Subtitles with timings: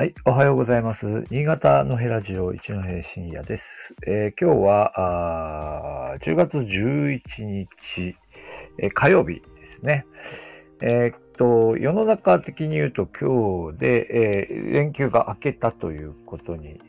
[0.00, 1.24] はい、おはようございます。
[1.28, 3.96] 新潟のヘラジオ一戸深夜です。
[4.06, 8.16] えー今日はあ10月11日、
[8.78, 10.06] えー火曜日ですね。
[10.80, 16.80] えーっと、世の中的に言うと今日で、えー連休が明けたということに、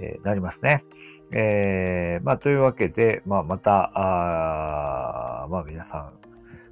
[0.00, 0.86] えなりますね。
[1.32, 6.12] えまあ、というわけで、まあ、また、あまあ、皆さん、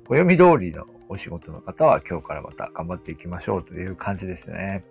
[0.09, 4.84] 暦通りのお仕事の方は今日からまた頑張っていきましょうという感じですね。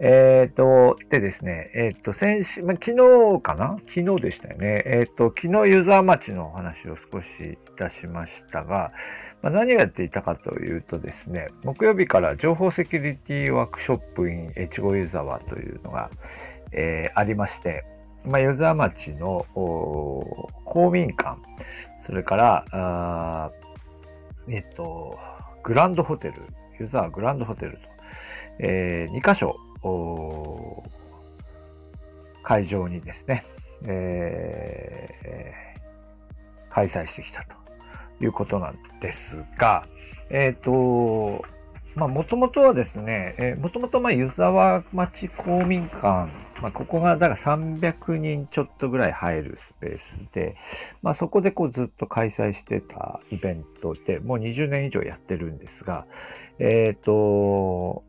[0.00, 2.96] えっ、と、でですね、えっ、と、先週、まあ、昨
[3.36, 3.76] 日かな？
[3.88, 4.82] 昨日でしたよね。
[4.84, 8.92] えっ、と、昨日ユーザーマッチのお話を少しいたしましたが、
[9.42, 16.10] まあ、何をやっていたかというとですね、木曜日から情報セキュリティワークショップ in 越後ユーザーはというのが、
[16.72, 17.84] えーありまして、
[18.24, 21.38] まあ、ユーザーマッチの公民館、
[22.06, 23.50] それから、あ
[24.48, 25.18] えっ、と、
[25.62, 26.34] グランドホテル、
[26.80, 27.78] ユーザーグランドホテルと、
[28.58, 29.56] え2箇所、
[32.42, 33.46] 会場にですね、
[33.84, 35.72] えー
[36.72, 37.54] 開催してきたと
[38.24, 39.86] いうことなんですが、
[40.30, 41.44] えっ、と、
[41.94, 46.30] まあ、もともとはですね、えー、もともとま、湯沢町公民館、
[46.62, 50.56] まあ、ここが、だから300人ちょっとぐらい入るスペースで、
[51.02, 56.06] まあ、そこでこうずっと開催してたイベントで、もう20年以上やってるんですが、
[56.58, 58.04] えっ、と、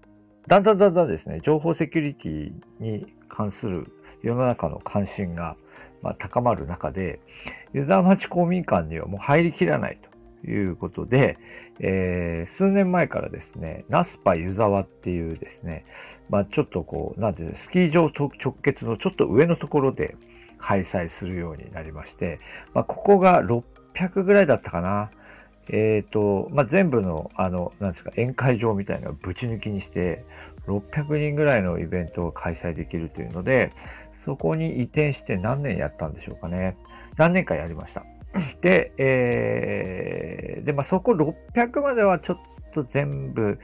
[0.48, 3.88] だんだんだんだんですね、情報セキュリティに関する
[4.22, 5.56] 世の中の関心が、
[6.02, 7.20] まあ、高まる中で、
[7.74, 10.00] 湯沢町公民館にはもう入りきらない
[10.44, 11.38] ということで、
[11.80, 15.86] えー数年前からですね、ナスパ湯沢っていうですね、
[16.30, 20.18] まあ、ちょっとこう、なんていうスキー場と直結のちょっと上のところで
[20.58, 22.40] 開催するようになりまして、
[22.74, 25.12] まあ、ここが600ぐらいだったかな。
[25.70, 30.24] えっ、と、まあ、全部の、あの、なんですか、宴会場みたいなのをぶち抜きにして、
[30.68, 33.72] 600人ぐらいのイベントを開催できるというので、
[34.26, 36.78] そこに移転して何年やったんでしょうかね。
[37.18, 38.06] 何年かやりました。
[38.62, 42.38] で、えーで、まあ、そこ600まではちょっ
[42.74, 43.60] と全部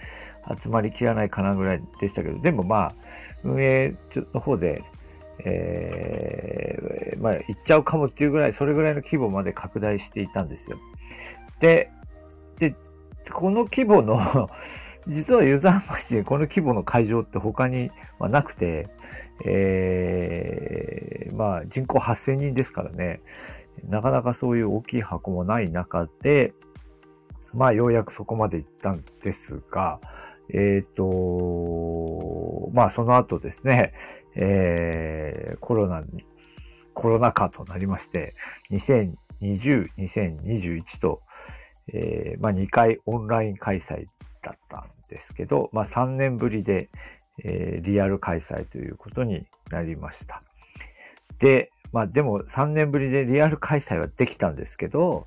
[0.62, 2.96] 集まりきらないかなぐらいでしたけど、でもまあ、
[3.44, 3.96] 運営
[4.34, 4.84] の方で、
[5.46, 10.78] えーまあ、行っちゃうかもっていうぐらい、それぐらいの規模まで拡大していたんですよ。
[11.60, 11.92] で、
[12.58, 12.76] で、
[13.32, 14.50] この規模の、
[15.08, 17.90] 実はユーザーマチでこの規模の会場って他に
[18.20, 18.88] はなくて、
[19.46, 23.22] えーまあ人口8000人ですからね、
[23.88, 26.54] なかなかそういう大きい箱もない中で、
[27.54, 30.02] まあようやくそこまで行ったんですが、
[30.54, 33.94] えっ、と、まあその後ですね、
[34.36, 36.26] えーコロナに、
[36.94, 38.34] コロナ禍となりまして、
[38.72, 41.22] 2020、2021と、
[41.94, 44.06] えーまあ2回オンライン開催
[44.42, 46.90] だったんですけど、まあ3年ぶりで、
[47.44, 50.44] えーリアル開催ということになりました。
[51.40, 55.24] で、まあでも3年ぶりでリアル開催はできたんですけど、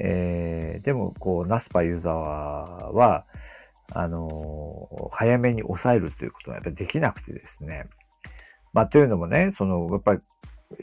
[0.00, 3.24] えーでもこう、ナスパユーザーは、
[3.92, 7.86] あのー早めに抑えるということがやっぱりできなくてですね。
[8.72, 10.20] まあというのもね、その、やっぱり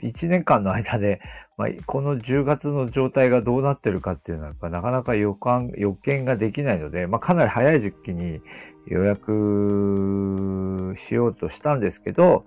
[0.02, 1.22] 1年間の間で、
[1.58, 8.42] まあ、この10月の状態がどうなってるかっていうのは、なかなか予感、予見ができないので、まあかなり早い時期に
[8.88, 12.46] 予約しようとしたんですけど、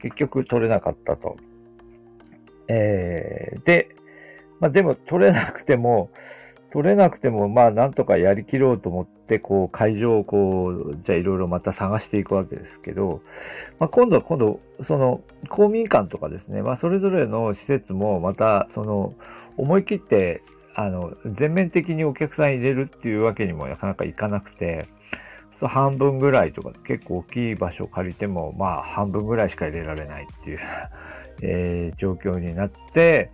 [0.00, 1.36] 結局取れなかったと。
[2.68, 3.94] えーで、
[4.60, 6.10] まあでも取れなくても、
[6.70, 13.22] 取れなくても、まあなんとかやりきろうと思って、こう会場をこう、じゃあいろいろまた探していくわけですけど、
[13.78, 19.14] まあ今度は今度、その公民館とかですね、まあそれぞれの施設もまた、その
[19.56, 20.42] 思い切って、
[20.74, 24.86] あの、全面的にお客さん入れるっていうわけにもなかなかいかなくて、
[25.60, 30.58] 半分ぐらいとか、結構大きい場所を借りても、まあ半分ぐらいしか入れられないっていう、
[31.42, 33.30] えー状況になって、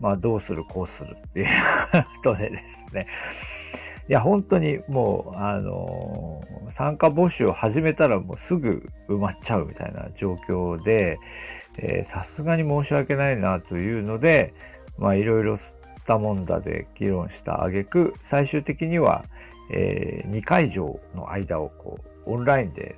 [0.00, 1.46] まあどうするこうするっていう
[2.24, 2.58] ことでで
[2.88, 3.06] すね。
[4.08, 11.18] いや、本当にもう、あのー参加募集を始めたらもうすぐ埋まっちゃうみたいな状況で、
[12.06, 14.54] さすがに申し訳ないなというので、
[14.98, 15.74] まあいろいろ吸っ
[16.06, 19.24] たもんだで議論した挙句、最終的には、
[19.72, 22.96] え2会場の間をこう、オンラインで、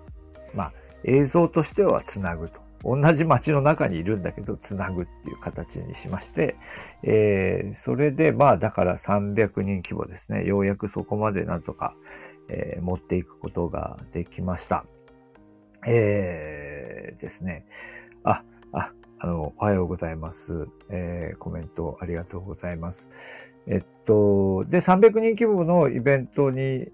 [0.55, 0.73] まあ
[1.05, 2.62] 映像としてはつなぐと。
[2.85, 6.57] 同じ街の中にいるんだけど、つなぐっていう形にしまして、
[7.03, 10.45] えーそれで、まあ、だから300人規模ですね。
[10.45, 11.95] ようやくそこまでなんとか、
[12.49, 14.85] えー持っていくことができました。
[15.87, 17.65] えーですね。
[18.25, 18.43] あ、
[18.73, 20.67] あ、あの、おはようございます。
[20.91, 23.09] えー、コメントありがとうございます。
[23.67, 26.89] えっと、で、300人規模のイベントに、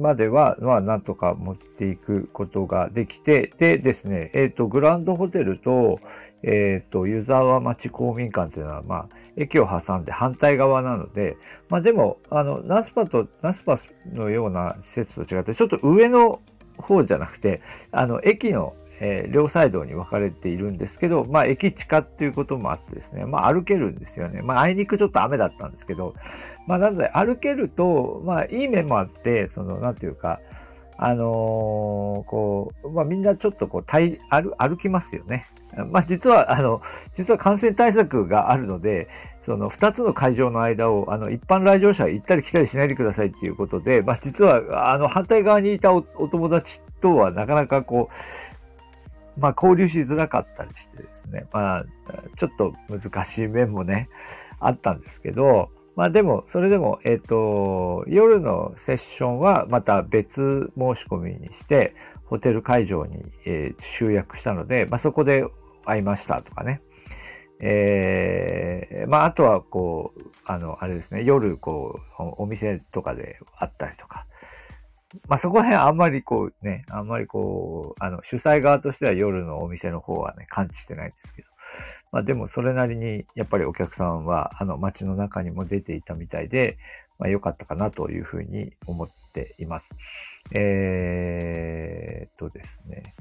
[0.00, 5.98] までは、まあ、なんとか持っていくことができて、でですね、えっと、グランドホテルと、
[6.42, 11.36] えっと、湯沢町公民館というのは、まあ、駅を挟んで反対側なので、
[11.68, 13.78] まあでも、あの、ナスパと、ナスパ
[14.12, 16.40] のような施設と違って、ちょっと上の
[16.76, 17.60] 方じゃなくて、
[17.92, 18.74] あの、駅の
[19.06, 24.40] えー、両サイドに分かれているんですけど、まあ、駅地下っていうこともあってですね、まあ、歩けるんですよね。
[24.40, 26.14] まあ、あいにくちょっと雨だったんですけど、
[26.66, 30.40] まあ、なので、歩けると、まあ、いい面もあって、その、なんていうか、
[30.96, 34.18] あのー、こう、まあ、みんなちょっとこう、歩
[34.56, 35.46] 歩きますよね。
[35.90, 36.80] まあ、実は、あの、
[37.12, 39.08] 実は感染対策があるので、
[39.44, 48.53] その2つの会場の間を、あの、一般来場者行ったり来たりしないでくださいっていうことで、まあ、実は、あの、反対側にいたお友達とはなかなかこう、
[49.36, 51.84] まあ、交流しづらかったりしてですね、まあ、
[52.36, 54.08] ちょっと難しい面もね、
[54.60, 61.94] あったんですけど、まあでも、それでも、えっ、ー、と、夜のセッションはまた別申し込みにして、
[62.24, 65.44] ホテル会場に、えー、集約したので、まあそこで
[65.84, 66.82] 会いましたとかね。
[67.60, 74.26] えー、まああとはこう、あの、あれですね、夜こう、お店とかで会ったりとか、
[75.28, 81.48] まあ、そこら辺あんまりこうね、あんまりこう、あの、主催側としては夜のお店の方はね、感知してないんですけど。
[82.12, 86.78] まあ、でもそれなりに、やっぱりお客さんは、あの、街の中にも出ていたみたいで、
[87.18, 89.90] まあ、良かったかなというふうに思っています。
[90.52, 93.14] えー、っとですね。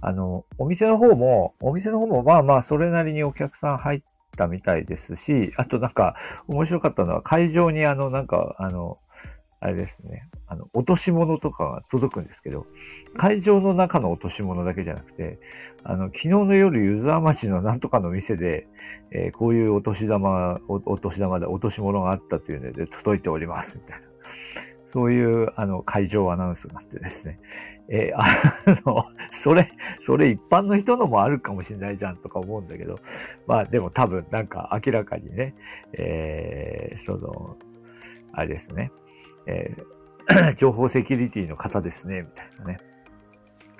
[0.00, 4.02] あの、お店の方も、お店の方もまあまあ、それなりにお客さん入っ
[4.36, 6.14] たみたいですし、あとなんか、
[6.46, 8.98] 面白かったのは、会場にあの、なんか、あの、
[9.60, 12.66] あれですね、あの、落とし物とかが届くんですけど、
[13.16, 15.40] 会場の中の落とし物だけじゃなくて、
[15.82, 18.68] あの、昨日の夜、湯沢町のなんとかの店で、
[19.10, 24.08] えー、こういうお年玉、お年玉で落とし物があったというので届いております、みたいな。
[24.92, 27.40] そういう、あの、会場アナウンスがあってですね。
[27.88, 28.26] えー、あ
[28.86, 29.72] の、 それ、
[30.02, 32.98] それ一般の人のもあるかもしれないじゃんとか思うんだけど、
[33.46, 35.54] まあでも多分なんか明らかにね、
[35.94, 37.56] えー、その、
[38.32, 38.92] あれですね。
[39.48, 42.78] えー、 情報セキュリティの方ですね、みたいなね。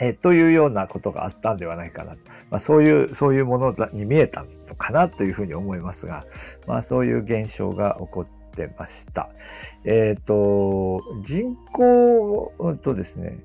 [0.01, 2.17] えー、というようなことがあったんではないかな。
[2.51, 6.25] まあ、そういう、そういうものに見えたのかなというふうに思いますが、
[6.67, 9.29] まあ、そういう現象が起こってました。
[9.85, 13.41] えっ、ー、と、人口、うんとですね、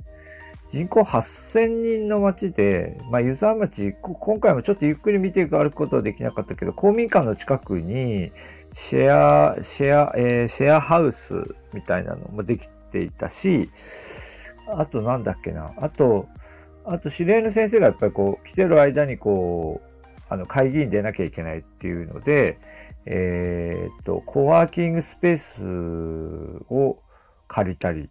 [0.71, 8.31] 人口8000人の町で、まあ、湯沢町、今回もちょっとゆっくり見て歩くことはできなかったけど、公民館の近くに、
[8.73, 11.43] シェア、シェア、えー、シェアハウス
[11.73, 13.69] みたいなのもできていたし、
[14.67, 16.27] あとなんだっけな、あと、
[16.85, 22.59] あと知り合いの先生がやっぱりこう、来てる間にこう、あの、会議に出なきゃいけないっていうので、
[23.05, 26.99] えー、っと、コワーキングスペースを
[27.47, 28.09] 借りたり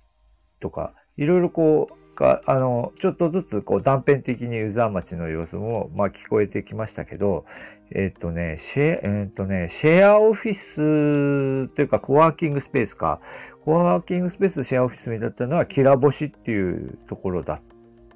[0.61, 7.45] とか、いろいろこう、が、あの、ちょっとずつこう断片的に湯沢町の様子も、まあ聞こえてきましたけど、
[7.91, 13.21] えっ、とね、シェ、えっ、とね、シェアオフィスというかコワーキングスペースか、
[13.65, 17.61] コワーキングスペースシェアオフィスにだったのは、キラボシっていうところだっ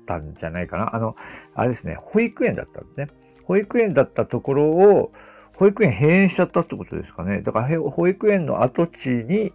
[0.07, 0.95] たんじゃないかな。
[0.95, 1.17] あの、
[1.55, 3.09] あれですね、保育園だったんですね。
[3.45, 5.13] 保育園だったところを、
[5.57, 7.41] 保育園閉園しちゃったってことですかね。
[7.41, 9.53] だから保育園の跡地に、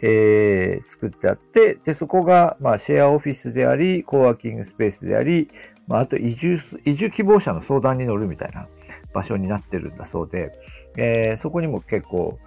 [0.00, 5.50] えー、作ってあって、で、そこが、まあ、シェアオフィスであり、コーワーキングスペースであり、
[5.86, 8.68] まあ、あと移住、移住希望者の相談に乗るみたいな
[9.12, 10.52] 場所になってるんだそうで、
[10.96, 12.38] えー、そこにも結構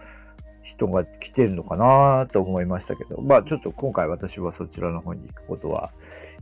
[0.63, 5.91] 人が来てるのかなと思いましたけど、まあ、ちょっと今回私はそちらの方に行くことは、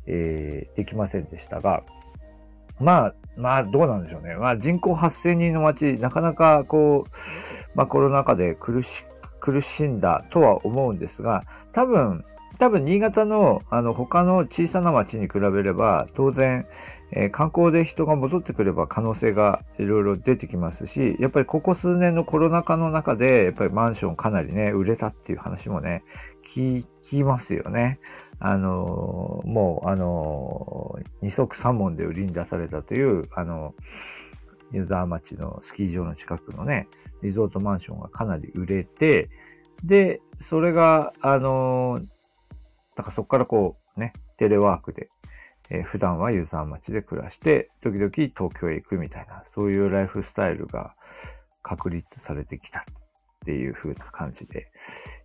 [0.06, 1.84] えー、できませんでしたが、
[2.80, 4.36] まあ、まあ、どうなんでしょうね。
[4.36, 7.12] まあ、人口8000人の街、なかなかこう、
[7.76, 9.12] まあ、コロナ禍で苦しく
[9.44, 12.24] 苦しんだとは思うんですが、多分、
[12.60, 16.66] 多分新潟のあの他の小さな町に比べれば、当然、
[17.12, 26.06] えー、観光で人が戻ってくれば可能性がいろいろ出てきますし、やっぱりここ数年のコロナ禍の中で、やっぱりマンションかなりね、売れたっていう話もね、
[26.48, 28.00] 聞きますよね。
[28.40, 33.74] あのー、もう、あのー、二足三門で売りに出されたという、あの
[34.74, 36.88] 湯沢町のスキー場の近くのね、
[37.22, 39.30] リゾートマンションがかなり売れて、
[39.84, 42.06] で、それが、あのー、
[42.96, 45.10] だからそこからこう、ね、テレワークで、
[45.70, 50.96] えー、普段は湯沢町で暮らして、時々東京へ行くみたいな、そういうライフスタイルが
[51.62, 52.84] 確立されてきたっ
[53.46, 54.72] ていう風な感じで、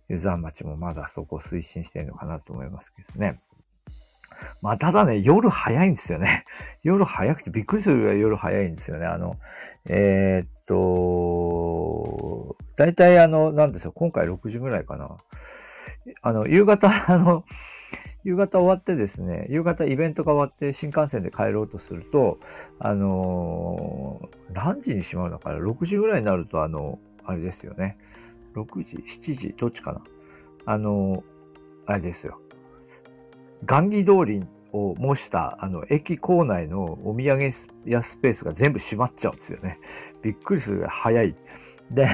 [0.09, 3.39] 湯沢町もまだそこを推進してるのかなと思いますけどね。
[4.61, 6.45] まあ、ただね、夜早いんですよね。
[6.83, 9.05] 夜早くてびっくりするぐらい夜早いんですよね。
[9.05, 9.37] あの、
[9.89, 15.17] えー、っと、大体あの、なんですよ、今回6時ぐらいかな。
[16.21, 17.43] あの、夕方、 あの、
[18.23, 22.39] 夕方終わってですね、夕方イベントが終わって新幹線で帰ろうとすると、
[22.79, 27.97] あのー、何時にしまうのかな ?6 時ぐらいになると、あの、あれですよね。
[28.55, 30.01] 6時、7時、どっちかな
[30.65, 31.23] あの、
[31.85, 32.41] あれですよ。
[33.65, 37.51] 雁木通りを模した、あの、駅構内のお土産
[37.85, 39.79] 屋スペースが全部閉まっちゃうんですよね。
[40.21, 41.35] びっくりする早い。
[41.91, 42.07] で、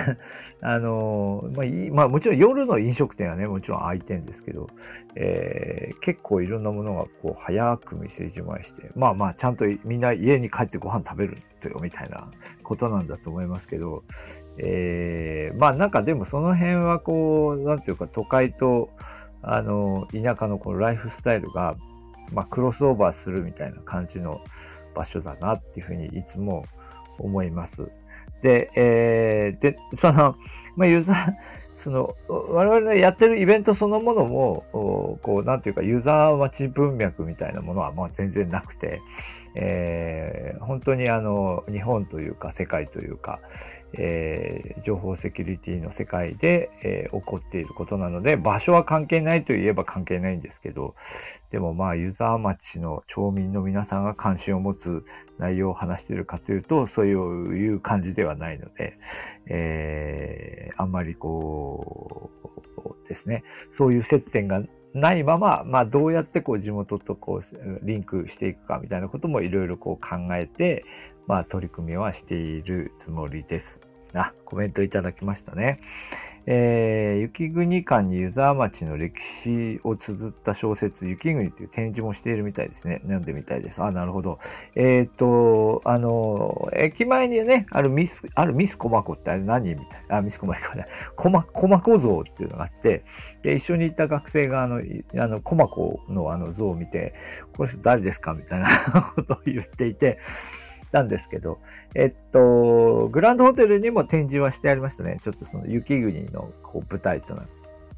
[0.61, 4.67] あのまあ、まあ、もちろん夜の飲食店はね、もちろん開いてるんですけど、
[5.15, 12.29] えー、結構いろんなものがこう早く店じまいして、まあまあちゃんとみんな家に帰ってご飯食べるとよみたいな
[12.63, 14.03] ことなんだと思いますけど、
[14.57, 18.89] えー、まあなんかでもその辺はこう、なんていうか都会と、
[19.47, 21.75] あの、田舎のこのライフスタイルが、
[22.33, 24.41] まあクロスオーバーするみたいな感じの
[24.95, 26.63] 場所だなっていうふうにいつも
[27.19, 27.87] 思います。
[28.41, 30.35] で、えー、で、その、
[30.75, 31.33] まあ、ユーザー、
[31.75, 39.01] その、我々のやってるイベントそのものも、こう、なんていうか、ユーザー待ち文脈みたいなものは、まあ、全然なくて、
[39.55, 43.39] えー、本当にあの、日本というか、世界というか、
[43.97, 50.95] えー、情報セキュリティの世界で、えー、起こっていることなので、場所は関係ないといえば関係ないんですけど、
[51.51, 55.05] でもまあ、ユーザー町の町民の皆さんが関心を持つ
[55.37, 58.97] 内容を話しているかというと、そういう感じではないので、
[59.47, 64.61] えー、あんまりこうですね、そういう接点が
[64.93, 70.85] ないまま、まあ、どうやってこう地元とこうリンクしていくかみたいなこともいろいろこう考えて、
[71.27, 73.81] まあ、取り組みはしているつもりです。
[74.15, 75.79] あ、コメントいただきましたね。
[76.47, 82.99] えー、雪国館に湯沢町の歴史を綴った小説、雪国という展示もしているみたいですね。
[83.01, 83.81] 読んでみたいです。
[83.81, 84.37] あ、なるほど。
[84.75, 90.17] えっ、ー、と、あの、駅前にね、あるミス、あるミスコマコってあれ何みたいな。
[90.17, 90.85] あ、ミスコマコね。
[91.15, 93.03] コマ、コマコ像っていうのがあって、
[93.41, 94.83] で、一緒に行った学生があの、
[95.17, 97.15] あの、コマコのあの像を見て、
[97.57, 98.35] この人誰ですか？
[98.35, 100.19] みたいなことを言っていて、
[100.95, 101.59] なんですけど、
[101.93, 105.17] えっと、グランドホテルにも展示はしてありましたね。
[105.21, 107.45] ちょっとその雪国のこう舞台となっ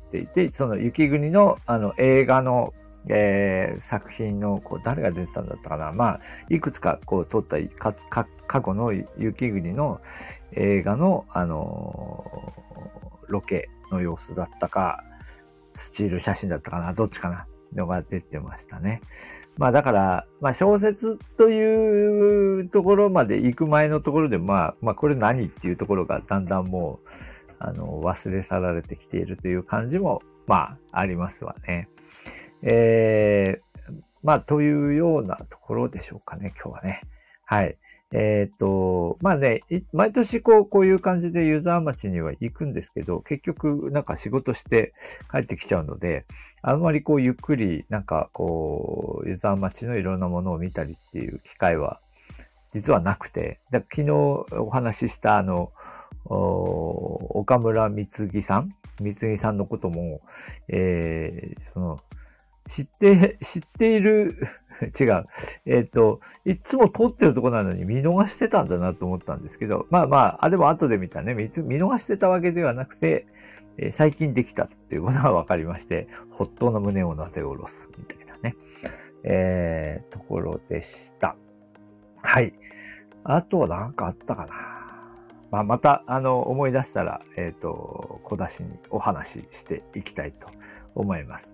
[0.10, 2.74] ていて、その雪国のあの映画の、
[3.08, 5.92] えー、作品のこう誰が出てたんだったかな。
[5.92, 10.02] まあ、いくつかこう撮ったかか過去の雪国の
[10.54, 15.04] 映画の、あのー、ロケの様子だったか、
[15.76, 17.46] スチール写真だったかな、どっちかな、
[17.78, 19.00] のが出てましたね。
[19.58, 27.10] まあだから、まあ小説というところまで行く前のところで、まあ、まあこれ何っていうところがだんだんもう、
[27.60, 31.90] あの、忘れ去られてきているという感じも、まあ、ありますわね。
[32.62, 33.94] えー、
[34.24, 37.02] まあ、というようなところでしょうかね、今日はね。
[37.46, 37.78] はい。
[38.14, 39.62] えっ、と、まあね、
[39.92, 44.94] 毎年こう、こういう感じでユーザー町には行くんですけど、結局なんか仕事して
[45.30, 46.26] 帰ってきちゃうので、
[46.62, 52.00] あんまりこうゆっくりなんかこう、ユーザー町のいろんなものを見たりっていう機会は
[52.74, 55.72] 実はなくて、昨日お話ししたあの、
[56.26, 60.22] 岡村光木さん光木さんのことも、
[60.70, 62.00] えー、その、
[62.68, 64.38] 知って、知っている
[65.00, 65.26] 違う。
[65.66, 73.26] えっ、ー、と、いつも撮ってるとこなのに見逃してたんだなと思ったんですけど、まあまあ、あ、でも後で見たね、見逃してたわけではなくて、
[73.78, 78.56] えー、最近できたっていうことが分かりまして、ほっとの胸をなで下ろすみたいなね、
[79.24, 81.36] えー、ところでした。
[82.22, 82.54] はい。
[83.24, 84.78] あとは何かあったかな。
[85.50, 90.48] まあ、また、あの、思い出したら、えっ、ー、と、小出しにお話ししていきたいと
[90.98, 91.52] 思います。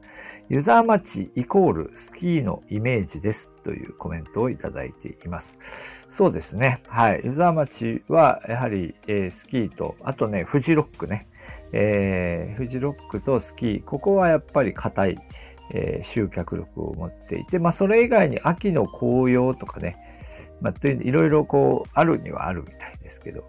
[0.49, 5.57] ユザー町イコールスキーのイメージですというコメントをいただいています。
[6.09, 6.81] そうですね。
[6.87, 7.21] はい。
[7.23, 11.27] ユザー町はやはり、えー、スキーと、あとね、フジロックね。
[11.71, 15.17] えー、フジロックとスキー、ここはやっぱり硬い、
[15.73, 19.97] えー、集客力を持っていて、まあそれ以外に秋の紅葉とかね、
[20.61, 23.47] まあ、いういろいろこう、あるにはあるみたいですけど、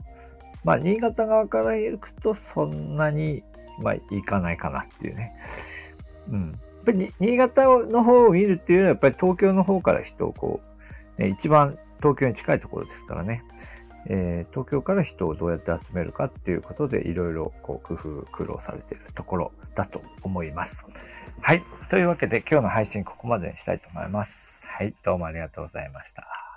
[0.64, 3.42] まあ新潟側から行くとそんなに、
[3.82, 5.34] まあいかないかなっていうね。
[6.30, 6.60] うん。
[6.84, 10.60] ぱり新潟の方を見るっていうのは、やっぱり東京の方から人をこ
[11.18, 13.42] う、ね、一番東京に近いところですからね、
[14.06, 20.84] えー、東京から人をどうやって集めるかっていうことで、いろいろこう工夫、苦労されているところだと思います。
[21.40, 21.64] はい。
[21.90, 24.64] というわけで今日の配信ここまでにしたいと思います。
[24.66, 24.94] はい。
[25.02, 26.53] どうもありがとうございました。